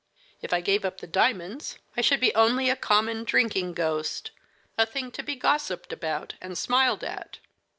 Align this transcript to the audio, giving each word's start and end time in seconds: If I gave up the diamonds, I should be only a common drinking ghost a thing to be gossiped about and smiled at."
If 0.41 0.51
I 0.51 0.61
gave 0.61 0.83
up 0.83 0.97
the 0.99 1.05
diamonds, 1.05 1.77
I 1.95 2.01
should 2.01 2.19
be 2.19 2.33
only 2.33 2.71
a 2.71 2.75
common 2.75 3.23
drinking 3.23 3.73
ghost 3.75 4.31
a 4.75 4.83
thing 4.83 5.11
to 5.11 5.21
be 5.21 5.35
gossiped 5.35 5.93
about 5.93 6.33
and 6.41 6.57
smiled 6.57 7.03
at." 7.03 7.37